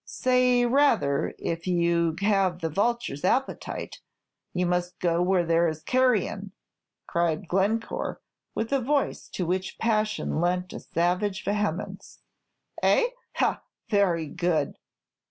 "Say, 0.03 0.65
rather, 0.65 1.35
if 1.37 1.67
you 1.67 2.15
have 2.21 2.61
the 2.61 2.69
vulture's 2.71 3.23
appetite, 3.23 3.99
you 4.51 4.65
must 4.65 4.97
go 4.99 5.21
where 5.21 5.45
there 5.45 5.67
is 5.67 5.83
carrion!" 5.83 6.53
cried 7.05 7.47
Glencore, 7.47 8.19
with 8.55 8.73
a 8.73 8.79
voice 8.81 9.27
to 9.27 9.45
which 9.45 9.77
passion 9.77 10.39
lent 10.41 10.73
a 10.73 10.79
savage 10.79 11.43
vehemence. 11.43 12.23
"Eh? 12.81 13.09
ha! 13.35 13.61
very 13.91 14.25
good! 14.25 14.79